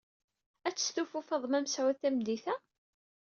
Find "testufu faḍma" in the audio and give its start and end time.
0.75-1.59